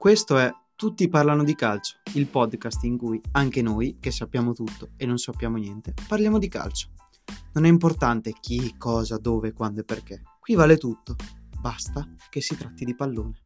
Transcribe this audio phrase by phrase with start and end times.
[0.00, 4.92] Questo è Tutti parlano di calcio, il podcast in cui anche noi, che sappiamo tutto
[4.96, 6.88] e non sappiamo niente, parliamo di calcio.
[7.52, 10.22] Non è importante chi, cosa, dove, quando e perché.
[10.40, 11.16] Qui vale tutto.
[11.60, 13.42] Basta che si tratti di pallone.